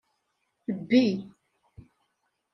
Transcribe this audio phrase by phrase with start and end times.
[0.77, 1.03] Bbi.